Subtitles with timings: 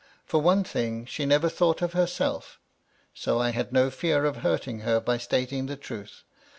[0.25, 2.59] For one thing, she never thought of herself,
[3.13, 6.23] so I had no fear of hurting her by stating the truth.